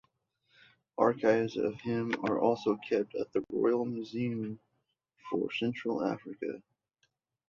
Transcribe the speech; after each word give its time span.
Archives 0.97 1.57
of 1.57 1.79
him 1.81 2.15
are 2.27 2.39
also 2.39 2.75
kept 2.89 3.13
at 3.13 3.31
the 3.33 3.45
Royal 3.51 3.85
Museum 3.85 4.59
for 5.29 5.51
Central 5.53 6.03
Africa. 6.03 6.63